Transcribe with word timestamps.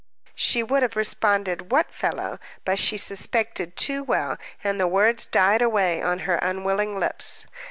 She 0.33 0.63
would 0.63 0.81
have 0.81 0.95
responded, 0.95 1.71
what 1.71 1.93
fellow? 1.93 2.39
But 2.65 2.79
she 2.79 2.97
suspected 2.97 3.75
too 3.75 4.03
well, 4.03 4.39
and 4.63 4.79
the 4.79 4.87
words 4.87 5.27
died 5.27 5.61
away 5.61 6.01
on 6.01 6.21
her 6.25 6.37
unwilling 6.37 6.99
lips. 6.99 7.45